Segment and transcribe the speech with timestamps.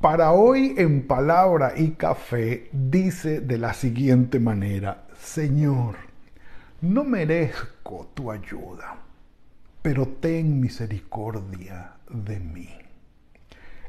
[0.00, 5.96] para hoy en palabra y café dice de la siguiente manera, Señor,
[6.80, 8.96] no merezco tu ayuda,
[9.82, 12.68] pero ten misericordia de mí.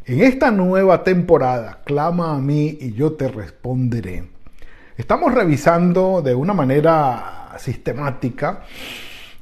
[0.05, 4.31] En esta nueva temporada, clama a mí y yo te responderé.
[4.97, 8.63] Estamos revisando de una manera sistemática,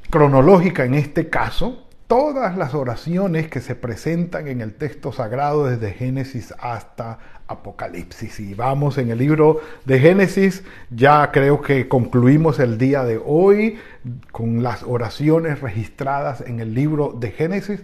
[0.10, 5.92] cronológica en este caso, todas las oraciones que se presentan en el texto sagrado desde
[5.92, 8.40] Génesis hasta Apocalipsis.
[8.40, 13.78] Y vamos en el libro de Génesis, ya creo que concluimos el día de hoy
[14.32, 17.84] con las oraciones registradas en el libro de Génesis,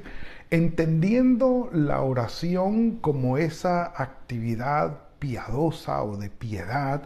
[0.49, 7.03] entendiendo la oración como esa actividad piadosa o de piedad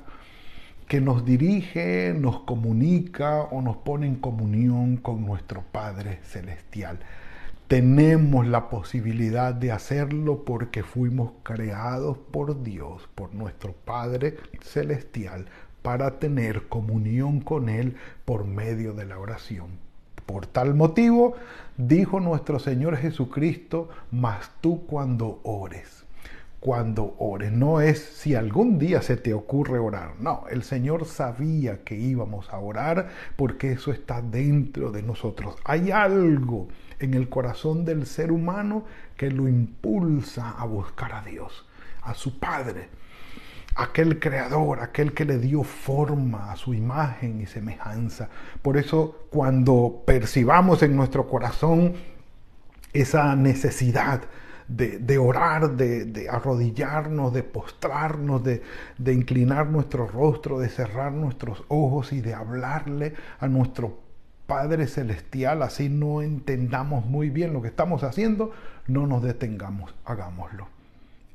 [0.88, 7.00] que nos dirige, nos comunica o nos pone en comunión con nuestro Padre Celestial.
[7.68, 15.48] Tenemos la posibilidad de hacerlo porque fuimos creados por Dios, por nuestro Padre Celestial,
[15.82, 19.68] para tener comunión con Él por medio de la oración.
[20.26, 21.36] Por tal motivo,
[21.76, 26.06] dijo nuestro Señor Jesucristo, mas tú cuando ores
[26.59, 27.52] cuando ores.
[27.52, 30.13] No es si algún día se te ocurre orar.
[30.19, 35.55] No, el Señor sabía que íbamos a orar porque eso está dentro de nosotros.
[35.63, 36.67] Hay algo
[37.00, 38.83] en el corazón del ser humano
[39.16, 41.66] que lo impulsa a buscar a Dios,
[42.02, 42.89] a su Padre,
[43.75, 48.30] aquel creador, aquel que le dio forma a su imagen y semejanza.
[48.61, 51.94] Por eso cuando percibamos en nuestro corazón
[52.94, 54.23] esa necesidad,
[54.67, 58.61] de, orar, de, arrodillarnos, de postrarnos, de,
[59.13, 64.00] inclinar nuestro rostro, de cerrar nuestros ojos y de hablarle a nuestro
[64.45, 68.51] Padre Celestial, así no entendamos muy bien lo que estamos haciendo,
[68.88, 70.67] no nos detengamos, hagámoslo.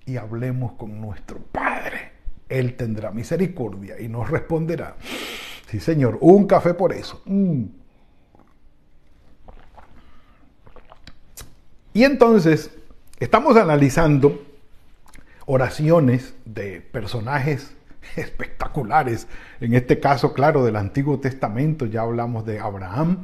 [0.06, 2.12] Y hablemos con nuestro Padre.
[2.48, 4.96] Él tendrá misericordia y nos responderá.
[5.68, 7.22] Sí, Señor, un café por eso.
[7.26, 7.64] Mm.
[11.94, 12.70] Y entonces
[13.22, 14.42] Estamos analizando
[15.46, 17.72] oraciones de personajes
[18.16, 19.28] espectaculares,
[19.60, 23.22] en este caso, claro, del Antiguo Testamento, ya hablamos de Abraham,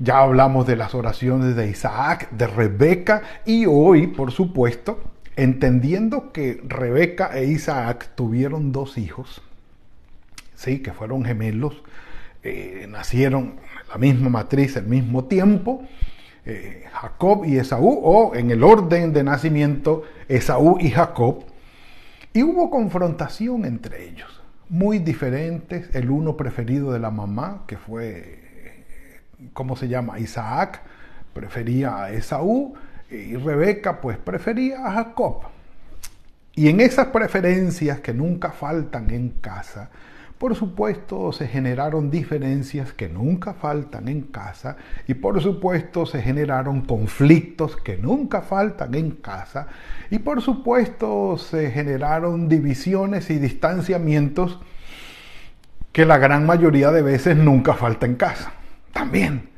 [0.00, 4.98] ya hablamos de las oraciones de Isaac, de Rebeca, y hoy, por supuesto,
[5.36, 9.42] entendiendo que Rebeca e Isaac tuvieron dos hijos,
[10.56, 11.84] sí, que fueron gemelos,
[12.42, 15.86] eh, nacieron la misma matriz al mismo tiempo,
[16.48, 21.44] eh, Jacob y Esaú, o en el orden de nacimiento, Esaú y Jacob,
[22.32, 28.84] y hubo confrontación entre ellos, muy diferentes, el uno preferido de la mamá, que fue,
[29.52, 30.18] ¿cómo se llama?
[30.18, 30.80] Isaac,
[31.34, 32.74] prefería a Esaú,
[33.10, 35.42] y Rebeca pues prefería a Jacob.
[36.54, 39.90] Y en esas preferencias que nunca faltan en casa,
[40.38, 44.76] por supuesto, se generaron diferencias que nunca faltan en casa
[45.08, 49.66] y por supuesto se generaron conflictos que nunca faltan en casa
[50.10, 54.60] y por supuesto se generaron divisiones y distanciamientos
[55.90, 58.52] que la gran mayoría de veces nunca falta en casa.
[58.92, 59.48] También.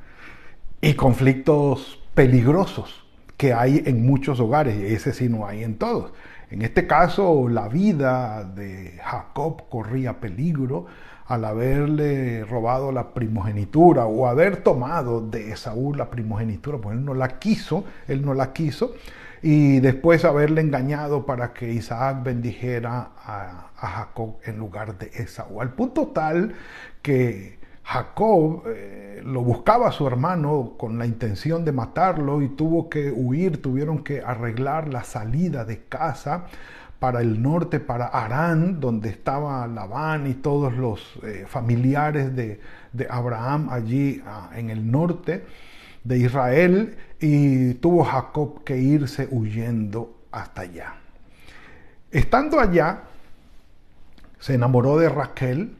[0.81, 3.05] Y conflictos peligrosos
[3.37, 6.13] que hay en muchos hogares y ese sí no hay en todos.
[6.51, 10.87] En este caso, la vida de Jacob corría peligro
[11.27, 17.15] al haberle robado la primogenitura o haber tomado de Esaú la primogenitura, pues él no
[17.15, 18.97] la quiso, él no la quiso,
[19.41, 25.73] y después haberle engañado para que Isaac bendijera a, Jacob en lugar de Esaú, al
[25.73, 26.53] punto tal
[27.01, 32.89] que Jacob eh, lo buscaba a su hermano con la intención de matarlo y tuvo
[32.89, 36.47] que huir, tuvieron que arreglar la salida de casa
[37.01, 42.61] para el norte, para Arán, donde estaba Labán y todos los eh, familiares de,
[43.09, 45.45] Abraham allí ah, en el norte
[46.05, 50.95] de Israel, y tuvo Jacob que irse huyendo hasta allá.
[52.11, 53.03] Estando allá,
[54.39, 55.77] se enamoró de Raquel,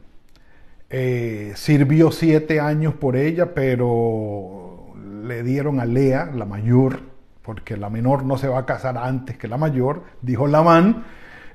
[0.93, 4.93] eh, sirvió siete años por ella, pero
[5.23, 6.99] le dieron a Lea, la mayor,
[7.41, 11.05] porque la menor no se va a casar antes que la mayor, dijo Labán,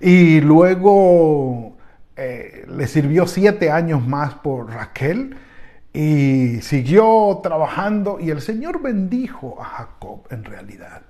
[0.00, 1.76] Y luego
[2.16, 5.36] eh, le sirvió siete años más por Raquel
[5.92, 11.02] y siguió trabajando y el Señor bendijo a Jacob en realidad.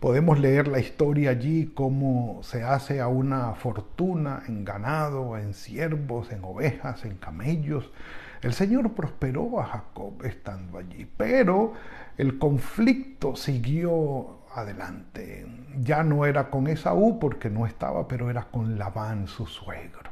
[0.00, 6.32] Podemos leer la historia allí, cómo se hace a una fortuna en ganado, en siervos,
[6.32, 7.90] en ovejas, en camellos.
[8.40, 11.74] El Señor prosperó a Jacob estando allí, pero
[12.16, 15.46] el conflicto siguió adelante.
[15.82, 20.10] Ya no era con Esaú porque no estaba, pero era con Labán, su suegro.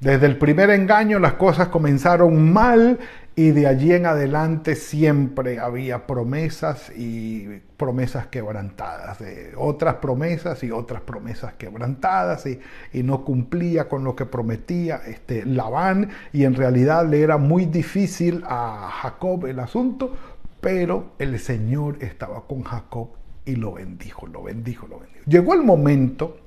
[0.00, 2.98] Desde el primer engaño las cosas comenzaron mal
[3.36, 9.18] y de allí en adelante siempre había promesas y promesas quebrantadas,
[9.56, 12.60] otras promesas y otras promesas quebrantadas y,
[12.92, 17.66] y, no cumplía con lo que prometía este Labán y en realidad le era muy
[17.66, 20.14] difícil a Jacob el asunto,
[20.60, 23.08] pero el Señor estaba con Jacob
[23.44, 25.24] y lo bendijo, lo bendijo, lo bendijo.
[25.26, 26.38] Llegó el momento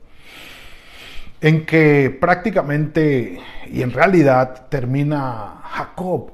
[1.41, 3.39] en que prácticamente
[3.71, 6.31] y en realidad termina Jacob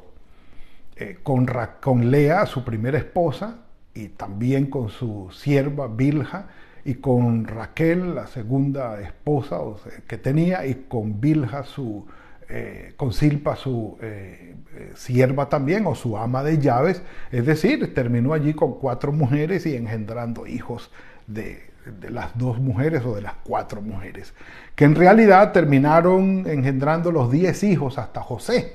[0.96, 1.48] eh, con,
[1.82, 3.58] con Lea, su primera esposa,
[3.94, 6.48] y también con su sierva Bilha,
[6.86, 9.60] y con Raquel, la segunda esposa
[10.08, 12.06] que tenía, y con Bilha, su,
[12.50, 14.56] eh, con Silpa, su eh,
[14.96, 17.02] sierva también, o su ama de llaves,
[17.32, 20.92] es decir, terminó allí con cuatro mujeres y engendrando hijos
[21.28, 24.34] de, de las dos mujeres o de las cuatro mujeres,
[24.76, 28.74] que en realidad terminaron engendrando los diez hijos hasta José,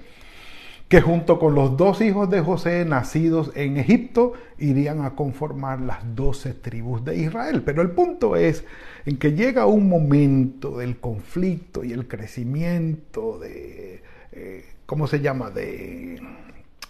[0.88, 5.98] que junto con los dos hijos de José nacidos en Egipto irían a conformar las
[6.14, 7.62] doce tribus de Israel.
[7.62, 8.64] Pero el punto es
[9.04, 14.02] en que llega un momento del conflicto y el crecimiento de,
[14.32, 16.22] eh, ¿cómo se llama?, de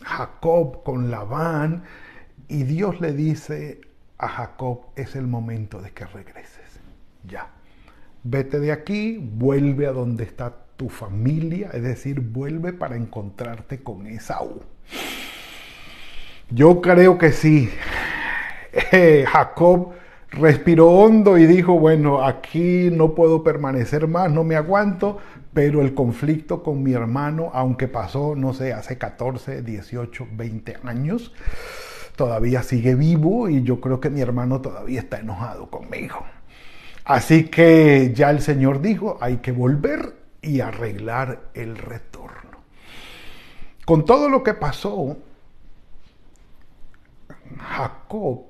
[0.02, 1.82] Jacob con Labán,
[2.46, 3.80] y Dios le dice
[4.18, 6.80] a Jacob, es el momento de que regreses.
[7.24, 7.50] Ya.
[8.24, 14.06] Vete de aquí, vuelve a donde está tu familia, es decir, vuelve para encontrarte con
[14.06, 14.62] Esaú.
[16.50, 17.70] Yo creo que sí.
[18.92, 19.92] Eh, Jacob
[20.30, 25.18] respiró hondo y dijo, bueno, aquí no puedo permanecer más, no me aguanto,
[25.52, 31.32] pero el conflicto con mi hermano, aunque pasó, no sé, hace 14, 18, 20 años,
[32.18, 36.18] todavía sigue vivo y yo creo que mi hermano todavía está enojado conmigo.
[37.04, 42.58] Así que ya el Señor dijo, hay que volver y arreglar el retorno.
[43.86, 45.16] Con todo lo que pasó,
[47.56, 48.46] Jacob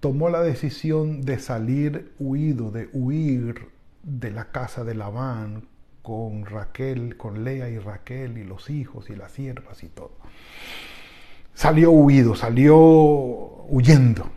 [0.00, 3.70] tomó la decisión de salir huido, de huir
[4.02, 5.66] de la casa de Labán
[6.02, 10.12] con Raquel, con Lea y Raquel y los hijos y las siervas y todo.
[11.54, 12.76] Salió huido, salió
[13.68, 14.30] huyendo.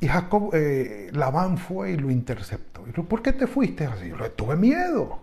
[0.00, 2.84] Y Jacob, eh, Labán fue y lo interceptó.
[2.88, 4.08] Y ¿por qué te fuiste así?
[4.08, 5.20] Yo, tuve miedo,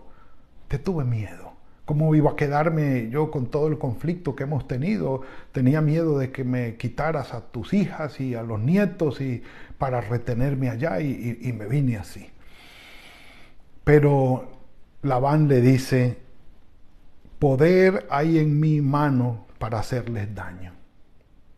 [0.68, 1.52] te tuve miedo.
[1.84, 5.22] ¿Cómo iba a quedarme yo con todo el conflicto que hemos tenido?
[5.52, 9.42] Tenía miedo de que me quitaras a tus hijas y a los nietos y
[9.76, 12.30] para retenerme allá y, y me vine así.
[13.84, 14.48] Pero
[15.02, 16.16] Labán le dice,
[17.38, 20.72] poder hay en mi mano para hacerles daño,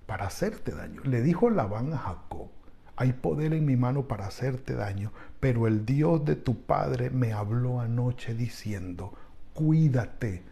[0.07, 1.03] para hacerte daño.
[1.05, 2.49] Le dijo Labán a Jacob,
[2.97, 7.33] hay poder en mi mano para hacerte daño, pero el Dios de tu padre me
[7.33, 9.15] habló anoche diciendo,
[9.55, 10.43] cuídate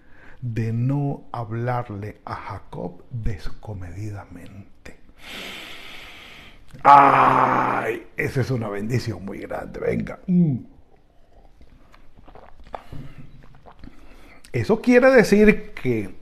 [0.41, 5.01] de no hablarle a Jacob descomedidamente.
[6.85, 8.07] ¡Ay!
[8.17, 9.81] Esa es una bendición muy grande.
[9.81, 10.21] Venga.
[10.29, 10.59] Mm.
[14.53, 16.20] Eso quiere decir que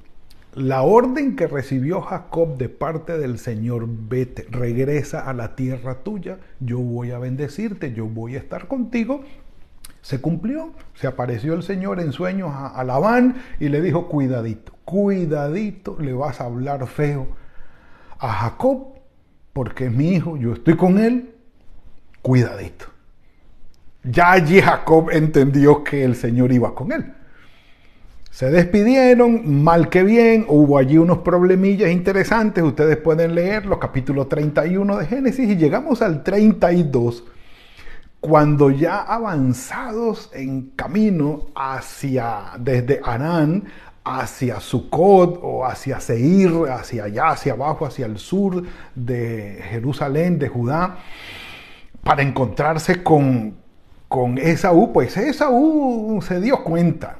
[0.55, 6.39] la orden que recibió Jacob de parte del Señor, vete, regresa a la tierra tuya,
[6.61, 9.23] yo voy a bendecirte, yo voy a estar contigo,
[10.01, 10.73] se cumplió.
[10.95, 16.41] Se apareció el Señor en sueños a, Labán y le dijo, cuidadito, cuidadito, le vas
[16.41, 17.29] a hablar feo
[18.19, 18.95] a Jacob,
[19.53, 21.35] porque es mi hijo, yo estoy con él,
[22.23, 22.87] cuidadito.
[24.03, 27.13] Ya allí Jacob entendió que el Señor iba con él.
[28.31, 34.29] Se despidieron, mal que bien, hubo allí unos problemillas interesantes, ustedes pueden leer los capítulos
[34.29, 37.25] 31 de Génesis y llegamos al 32,
[38.21, 43.65] cuando ya avanzados en camino hacia, desde Anán
[44.05, 48.63] hacia Sucot o hacia Seir, hacia allá, hacia abajo, hacia el sur
[48.95, 50.99] de Jerusalén, de Judá,
[52.05, 53.57] para encontrarse con,
[54.07, 57.19] con Esaú, pues Esaú se dio cuenta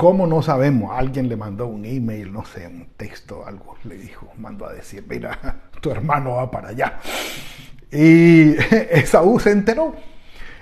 [0.00, 0.92] ¿Cómo no sabemos?
[0.96, 5.04] Alguien le mandó un email, no sé, un texto, algo le dijo, mandó a decir,
[5.06, 6.98] mira, tu hermano va para allá.
[7.92, 8.52] Y
[8.90, 9.94] Esaú se enteró.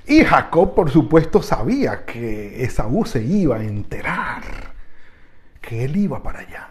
[0.09, 4.43] Y Jacob, por supuesto, sabía que Esaú se iba a enterar,
[5.61, 6.71] que él iba para allá,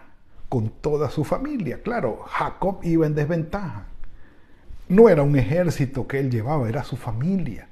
[0.50, 1.82] con toda su familia.
[1.82, 3.86] Claro, Jacob iba en desventaja.
[4.90, 7.70] No era un ejército que él llevaba, era su familia.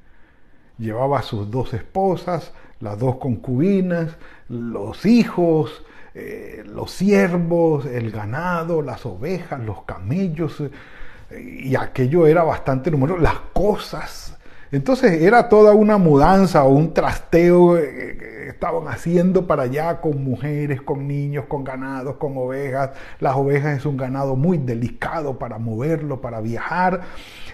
[0.78, 4.16] Llevaba sus dos esposas, las dos concubinas,
[4.50, 12.44] los hijos, eh, los siervos, el ganado, las ovejas, los camellos, eh, y aquello era
[12.44, 14.38] bastante numeroso, las cosas.
[14.76, 20.24] Entonces era toda una mudanza o un trasteo eh, que estaban haciendo para allá con
[20.24, 22.92] mujeres, con niños, con ganados, con ovejas.
[23.20, 27.02] Las ovejas es un ganado muy delicado para moverlo, para viajar.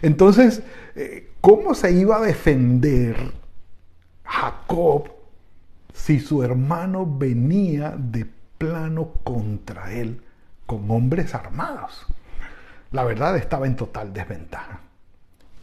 [0.02, 0.64] Entonces,
[1.42, 3.16] ¿cómo se iba a defender
[4.24, 5.10] Jacob
[5.94, 8.26] si su hermano venía de
[8.58, 10.22] plano contra él
[10.66, 12.06] con hombres armados.
[12.92, 14.80] La verdad estaba en total desventaja.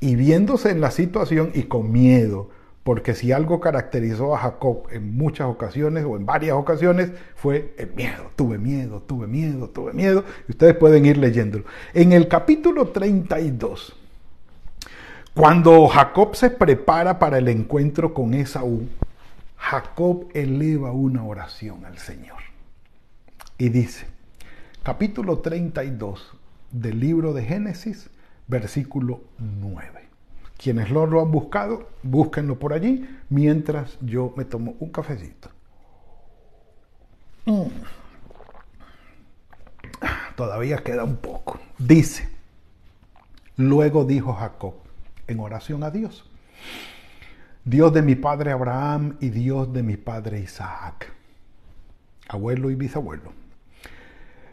[0.00, 2.50] Y viéndose en la situación y con miedo,
[2.88, 7.92] porque si algo caracterizó a Jacob en muchas ocasiones o en varias ocasiones fue el
[7.92, 8.30] miedo.
[8.34, 10.24] Tuve miedo, tuve miedo, tuve miedo.
[10.48, 11.64] Y ustedes pueden ir leyéndolo.
[11.92, 13.94] En el capítulo 32,
[15.34, 18.88] cuando Jacob se prepara para el encuentro con Esaú,
[19.58, 22.38] Jacob eleva una oración al Señor.
[23.58, 24.06] Y dice,
[24.82, 26.32] capítulo 32
[26.70, 28.08] del libro de Génesis,
[28.48, 30.08] versículo 9.
[30.56, 35.50] Quienes lo, han buscado, búsquenlo por allí mientras yo me tomo un cafecito.
[37.44, 37.68] Mm.
[40.34, 41.60] Todavía queda un poco.
[41.78, 42.28] Dice,
[43.56, 44.74] luego dijo Jacob
[45.28, 46.28] en oración a Dios,
[47.64, 51.12] Dios de mi padre Abraham y Dios de mi padre Isaac,
[52.28, 53.32] abuelo y bisabuelo,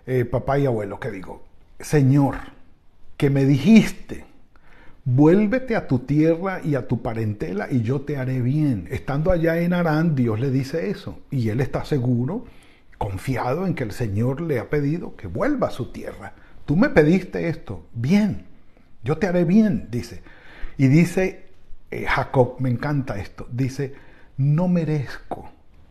[0.05, 1.43] eh, papá y abuelo, ¿qué digo?
[1.79, 2.35] Señor,
[3.17, 4.25] que me dijiste,
[5.05, 8.87] vuélvete a tu tierra y a tu parentela y yo te haré bien.
[8.91, 12.45] Estando allá en Arán, Dios le dice eso y él está seguro,
[12.97, 16.33] confiado en que el Señor le ha pedido que vuelva a su tierra.
[16.65, 18.45] Tú me pediste esto, bien,
[19.03, 20.21] yo te haré bien, dice.
[20.77, 21.45] Y dice
[21.91, 23.93] eh, Jacob, me encanta esto, dice,
[24.37, 25.49] no merezco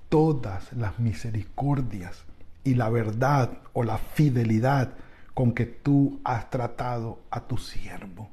[0.09, 2.25] todas las misericordias
[2.65, 4.95] y la verdad o la fidelidad
[5.35, 8.31] con que tú has tratado a tu siervo.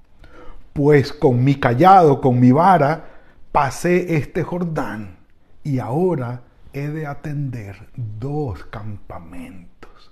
[0.73, 3.05] Pues con mi callado, con mi vara,
[3.51, 5.17] pasé este Jordán
[5.63, 6.43] y ahora
[6.73, 10.11] he de atender dos campamentos.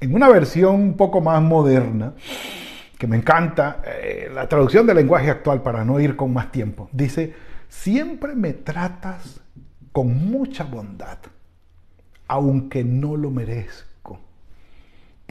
[0.00, 2.14] En una versión un poco más moderna,
[2.98, 6.88] que me encanta, eh, la traducción del lenguaje actual para no ir con más tiempo,
[6.92, 7.34] dice,
[7.68, 9.40] siempre me tratas
[9.92, 11.18] con mucha bondad,
[12.26, 13.91] aunque no lo merezco,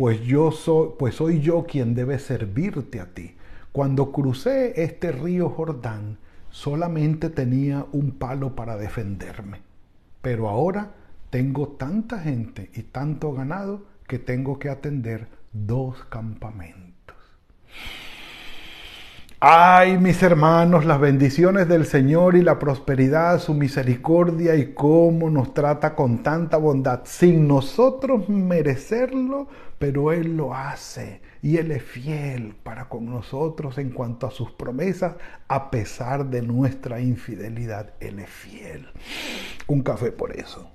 [0.01, 3.35] pues yo soy, pues soy yo quien debe servirte a ti.
[3.71, 6.17] Cuando crucé este río Jordán,
[6.49, 9.61] solamente tenía un palo para defenderme,
[10.23, 10.93] pero ahora
[11.29, 17.15] tengo tanta gente y tanto ganado que tengo que atender dos campamentos.
[19.43, 25.55] Ay, mis hermanos, las bendiciones del Señor y la prosperidad, su misericordia y cómo nos
[25.55, 29.47] trata con tanta bondad, sin nosotros merecerlo,
[29.79, 34.51] pero Él lo hace y Él es fiel para con nosotros en cuanto a sus
[34.51, 35.15] promesas,
[35.47, 38.89] a pesar de nuestra infidelidad, Él es fiel.
[39.65, 40.69] Un café por eso.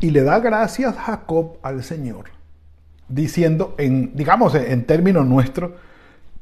[0.00, 2.41] Y le da gracias Jacob al Señor
[3.12, 5.72] diciendo, en, digamos en términos nuestros,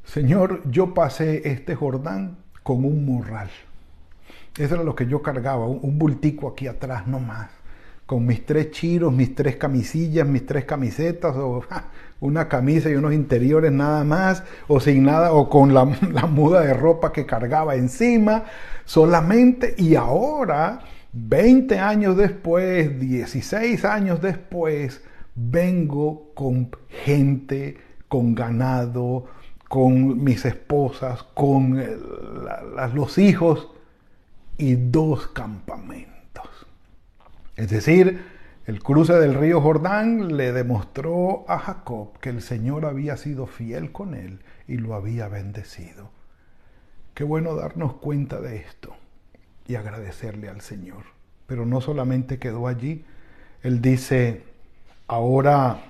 [0.04, 3.50] Señor, yo pasé este Jordán con un morral.
[4.56, 7.48] Eso era lo que yo cargaba, un, bultico aquí atrás nomás,
[8.06, 11.64] con mis tres chiros, mis tres camisillas, mis tres camisetas, o
[12.20, 16.60] una camisa y unos interiores nada más, o sin nada, o con la, la muda
[16.60, 18.44] de ropa que cargaba encima,
[18.84, 20.80] solamente, y ahora,
[21.12, 25.02] 20 años después, 16 años después,
[25.34, 29.26] vengo con gente, con ganado,
[29.68, 31.96] con mis esposas, con eh,
[32.94, 33.68] los hijos
[34.58, 36.49] y dos campamentos.
[37.56, 38.20] Es decir,
[38.66, 43.92] el cruce del río Jordán le demostró a Jacob que el Señor había sido fiel
[43.92, 46.10] con él y lo había bendecido.
[47.14, 48.96] Qué bueno darnos cuenta de esto
[49.66, 51.04] y agradecerle al Señor.
[51.46, 53.04] Pero no solamente quedó allí,
[53.62, 54.44] Él dice,
[55.11, 55.81] ahora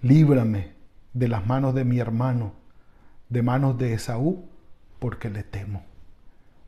[0.00, 0.72] líbrame
[1.12, 2.54] de las manos de mi hermano,
[3.28, 4.48] de manos de Esaú,
[4.98, 5.84] porque le temo.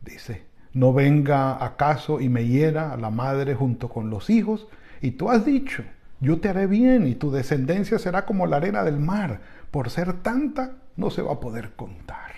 [0.01, 4.69] Dice, no venga acaso y me hiera a la madre junto con los hijos,
[5.01, 5.83] y tú has dicho,
[6.21, 9.41] yo te haré bien y tu descendencia será como la arena del mar,
[9.73, 12.35] por ser tanta no se va a poder contar.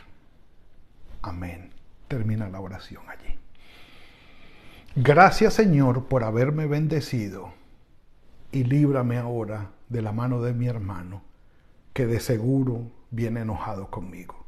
[1.20, 1.72] Amén.
[2.08, 3.38] Termina la oración allí.
[4.96, 7.52] Gracias Señor por haberme bendecido
[8.52, 11.22] y líbrame ahora de la mano de mi hermano,
[11.92, 14.46] que de seguro viene enojado conmigo.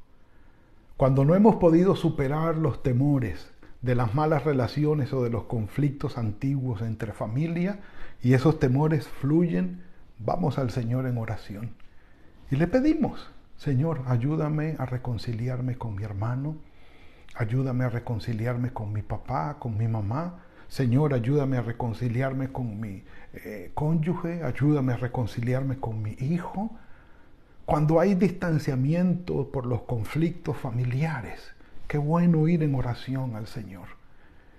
[0.97, 3.51] Cuando no hemos podido superar los temores
[3.83, 7.81] de las malas relaciones o de los conflictos antiguos entre familia
[8.23, 9.83] y esos temores fluyen,
[10.19, 11.73] vamos al Señor en oración
[12.51, 16.57] y le pedimos, Señor, ayúdame a reconciliarme con mi hermano,
[17.35, 23.05] ayúdame a reconciliarme con mi papá, con mi mamá, Señor, ayúdame a reconciliarme con mi
[23.33, 26.69] eh, cónyuge, ayúdame a reconciliarme con mi hijo.
[27.65, 31.55] Cuando hay distanciamiento por los conflictos familiares,
[31.87, 33.87] qué bueno ir en oración al Señor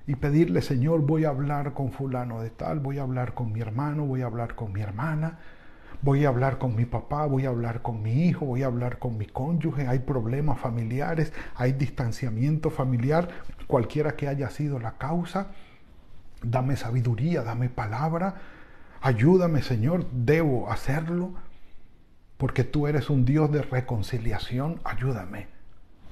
[0.07, 3.59] y pedirle, Señor, voy a hablar con fulano de tal, voy a hablar con mi
[3.59, 5.39] hermano, voy a hablar con mi hermana,
[6.01, 8.99] voy a hablar con mi papá, voy a hablar con mi hijo, voy a hablar
[8.99, 13.27] con mi cónyuge, hay problemas familiares, hay distanciamiento familiar,
[13.67, 15.47] cualquiera que haya sido la causa
[16.49, 18.35] dame sabiduría, dame palabra,
[19.01, 21.33] ayúdame Señor, debo hacerlo,
[22.37, 25.47] porque tú eres un Dios de reconciliación, ayúdame.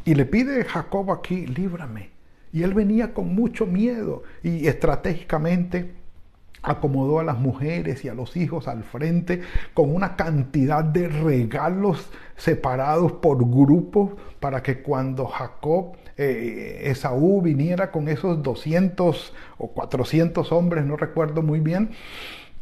[0.05, 2.11] Y le pide Jacob aquí, líbrame.
[2.51, 5.95] Y él venía con mucho miedo y estratégicamente
[6.63, 9.41] acomodó a las mujeres y a los hijos al frente
[9.73, 17.91] con una cantidad de regalos separados por grupos para que cuando Jacob eh, Esaú viniera
[17.91, 21.91] con esos 200 o 400 hombres, no recuerdo muy bien,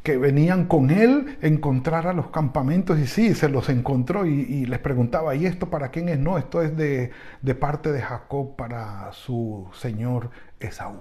[0.03, 5.35] que venían con él, encontrar los campamentos y sí, se los encontró y, les preguntaba,
[5.35, 6.17] ¿y esto para quién es?
[6.17, 10.99] No, esto es de, de parte de Jacob para su señor Esaú.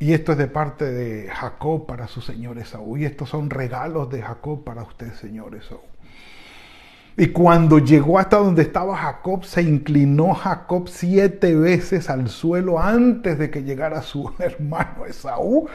[0.00, 2.96] Y esto es de parte de Jacob para su señor Esaú.
[2.96, 5.82] Y estos son regalos de Jacob para usted, señor Esaú.
[7.18, 13.38] Y cuando llegó hasta donde estaba Jacob, se inclinó Jacob siete veces al suelo antes
[13.38, 15.68] de que llegara su hermano Esaú.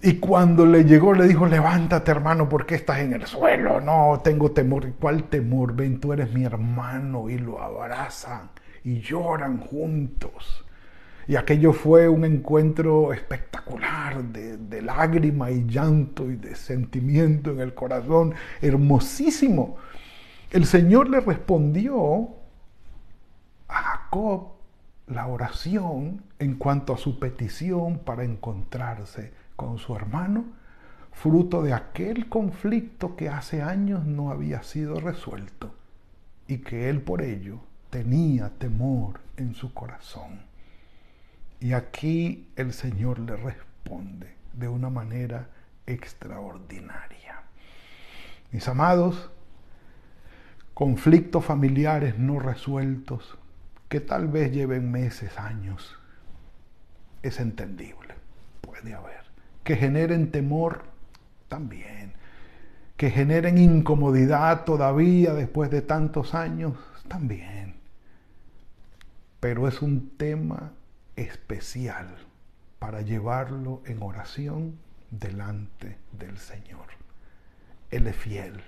[0.00, 3.80] Y cuando le llegó, le dijo, levántate hermano, ¿por qué estás en el suelo?
[3.80, 4.88] No, tengo temor.
[5.00, 5.74] ¿Cuál temor?
[5.74, 7.28] Ven, tú eres mi hermano.
[7.28, 8.50] Y lo abrazan
[8.84, 10.64] y lloran juntos.
[11.28, 17.60] Y aquello fue un encuentro espectacular de, de lágrima y llanto y de sentimiento en
[17.60, 19.76] el corazón, hermosísimo.
[20.50, 22.28] El Señor le respondió
[23.68, 24.52] a Jacob
[25.06, 30.44] la oración en cuanto a su petición para encontrarse con su hermano,
[31.12, 35.74] fruto de aquel conflicto que hace años no había sido resuelto
[36.48, 40.51] y que él por ello tenía temor en su corazón.
[41.62, 45.46] Y aquí el Señor le responde de una manera
[45.86, 47.42] extraordinaria.
[48.50, 49.30] Mis amados,
[50.74, 53.38] conflictos familiares no resueltos,
[53.88, 55.96] que tal vez lleven meses, años,
[57.22, 58.16] es entendible,
[58.60, 59.22] puede haber.
[59.62, 60.82] Que generen temor,
[61.46, 62.14] también.
[62.96, 66.74] Que generen incomodidad todavía después de tantos años,
[67.06, 67.76] también.
[69.38, 70.72] Pero es un tema
[71.16, 72.16] especial
[72.78, 74.78] para llevarlo en oración
[75.10, 76.86] delante del Señor.
[77.90, 78.62] Él es fiel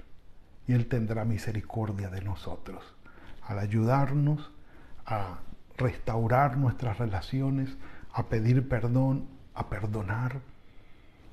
[0.67, 2.95] y Él tendrá misericordia de nosotros
[3.43, 4.53] al ayudarnos
[5.05, 5.41] a
[5.77, 7.77] restaurar nuestras relaciones,
[8.13, 10.41] a pedir perdón, a perdonar,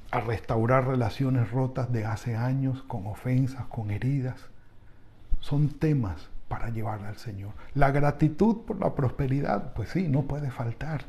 [0.10, 4.50] a restaurar relaciones rotas de hace años con ofensas, con heridas.
[5.40, 7.54] Son temas para llevar al Señor.
[7.76, 11.06] La gratitud por la prosperidad, pues sí, no puede faltar.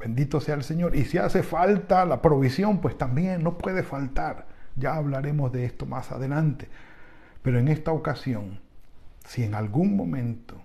[0.00, 0.96] Bendito sea el Señor.
[0.96, 4.46] Y si hace falta la provisión, pues también no puede faltar.
[4.74, 6.70] Ya hablaremos de esto más adelante.
[7.42, 8.60] Pero en esta ocasión,
[9.26, 10.56] si en algún momento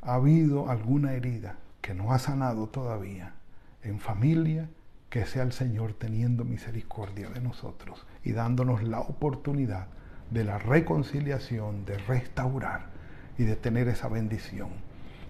[0.00, 3.34] ha habido alguna herida que no ha sanado todavía
[3.82, 4.68] en familia,
[5.10, 9.88] que sea el Señor teniendo misericordia de nosotros y dándonos la oportunidad
[10.30, 12.93] de la reconciliación, de restaurar
[13.38, 14.68] y de tener esa bendición,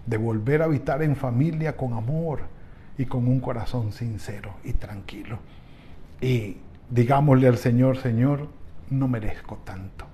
[0.05, 2.41] de volver a habitar en familia con amor
[2.97, 5.39] y con un corazón sincero y tranquilo.
[6.21, 6.57] Y
[6.89, 8.47] digámosle al Señor, Señor,
[8.89, 10.05] no merezco tanto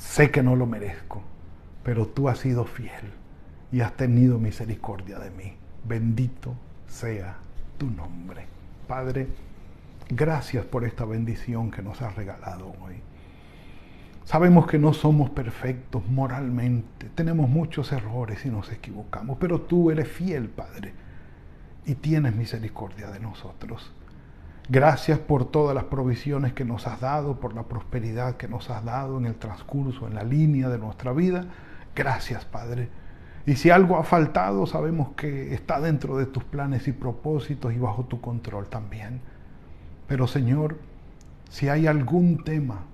[0.00, 1.22] Sé que no lo merezco,
[1.84, 3.12] pero tú has sido fiel
[3.70, 5.52] y has tenido misericordia de mí.
[5.84, 6.54] Bendito
[6.88, 7.36] sea
[7.76, 8.46] tu nombre.
[8.88, 9.28] Padre,
[10.08, 12.94] gracias por esta bendición que nos has regalado hoy.
[14.24, 20.08] Sabemos que no somos perfectos moralmente, tenemos muchos errores y nos equivocamos, pero tú eres
[20.08, 20.94] fiel, Padre,
[21.84, 23.92] y tienes misericordia de nosotros.
[24.68, 28.84] Gracias por todas las provisiones que nos has dado, por la prosperidad que nos has
[28.84, 31.46] dado en el transcurso, en la línea de nuestra vida.
[31.96, 32.88] Gracias, Padre.
[33.46, 37.78] Y si algo ha faltado, sabemos que está dentro de tus planes y propósitos y
[37.78, 39.22] bajo tu control también.
[40.06, 40.78] Pero Señor,
[41.48, 42.84] si hay algún tema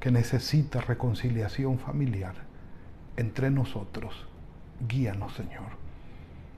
[0.00, 2.34] que necesita reconciliación familiar
[3.16, 4.26] entre nosotros,
[4.88, 5.78] guíanos, Señor.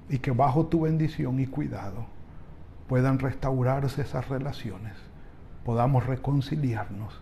[0.09, 2.07] Y que bajo tu bendición y cuidado
[2.89, 4.95] puedan restaurarse esas relaciones,
[5.65, 7.21] podamos reconciliarnos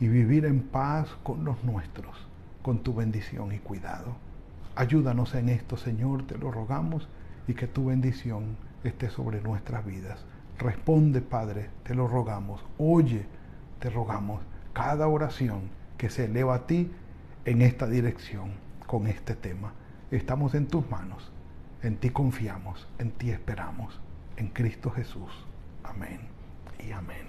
[0.00, 2.16] y vivir en paz con los nuestros,
[2.62, 4.16] con tu bendición y cuidado.
[4.76, 7.08] Ayúdanos en esto, Señor, te lo rogamos,
[7.48, 10.24] y que tu bendición esté sobre nuestras vidas.
[10.58, 12.64] Responde, Padre, te lo rogamos.
[12.76, 13.26] Oye,
[13.80, 14.40] te rogamos
[14.78, 15.62] cada oración
[15.96, 16.88] que se eleva a ti
[17.46, 18.52] en esta dirección,
[18.86, 19.72] con este tema.
[20.12, 21.32] Estamos en tus manos,
[21.82, 24.00] en ti confiamos, en ti esperamos,
[24.36, 25.32] en Cristo Jesús.
[25.82, 26.20] Amén
[26.78, 27.26] y amén.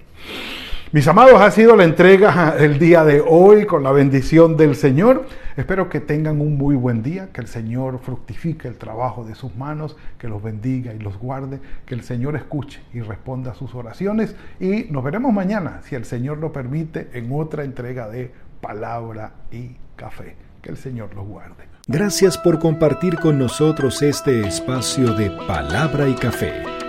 [0.91, 5.27] Mis amados, ha sido la entrega el día de hoy con la bendición del Señor.
[5.55, 9.55] Espero que tengan un muy buen día, que el Señor fructifique el trabajo de sus
[9.55, 13.75] manos, que los bendiga y los guarde, que el Señor escuche y responda a sus
[13.75, 14.35] oraciones.
[14.59, 19.75] Y nos veremos mañana, si el Señor lo permite, en otra entrega de Palabra y
[19.95, 20.37] Café.
[20.63, 21.65] Que el Señor los guarde.
[21.87, 26.88] Gracias por compartir con nosotros este espacio de Palabra y Café.